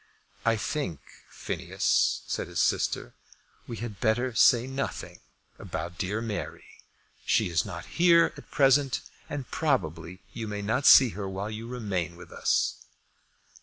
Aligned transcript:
"I 0.45 0.55
think, 0.57 0.99
Phineas," 1.29 2.23
said 2.25 2.47
his 2.47 2.59
sister, 2.59 3.13
"we 3.67 3.77
had 3.77 3.99
better 3.99 4.33
say 4.33 4.65
nothing 4.65 5.19
about 5.59 5.99
dear 5.99 6.21
Mary. 6.21 6.63
She 7.23 7.51
is 7.51 7.65
not 7.65 7.85
here 7.85 8.33
at 8.35 8.49
present, 8.49 9.01
and 9.29 9.51
probably 9.51 10.23
you 10.33 10.47
may 10.47 10.63
not 10.63 10.87
see 10.87 11.09
her 11.09 11.29
while 11.29 11.51
you 11.51 11.67
remain 11.67 12.15
with 12.15 12.31
us." 12.31 12.81